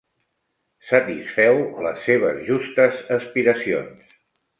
[0.91, 4.17] Satisfeu les seves justes aspiracions.